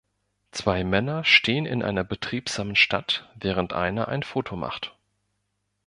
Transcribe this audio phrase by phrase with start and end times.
[0.49, 4.97] Zwei Männer stehen in einer betriebsamen Stadt, während einer ein Foto macht.